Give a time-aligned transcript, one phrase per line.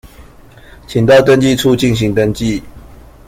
[0.87, 2.63] 請到登記處進行登記